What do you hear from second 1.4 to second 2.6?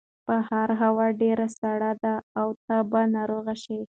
سړه ده او